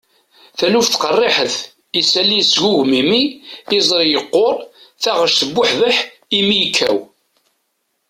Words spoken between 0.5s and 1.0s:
taluft